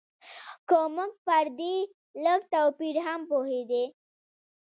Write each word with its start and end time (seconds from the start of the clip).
که 0.67 0.79
موږ 0.95 1.11
پر 1.25 1.45
دې 1.59 1.75
لږ 2.23 2.39
توپیر 2.53 2.95
هم 3.07 3.21
پوهېدای. 3.29 3.85